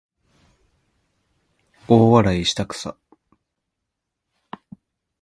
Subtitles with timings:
[1.87, 2.97] 大笑いしたくさ